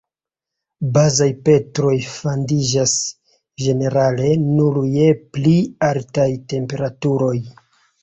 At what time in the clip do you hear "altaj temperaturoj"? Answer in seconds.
5.93-7.41